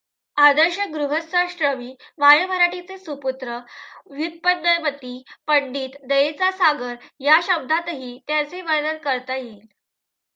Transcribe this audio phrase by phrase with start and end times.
[0.37, 1.89] आदर्श गृहस्थाश्रमी,
[2.19, 3.57] मायमराठीचे सुपुत्र,
[4.11, 5.13] व्युत्पन्नमति
[5.47, 6.95] पंडित, दयेचा सागर
[7.19, 9.61] या शब्दांतही त्यांचे वर्णन करता येईल.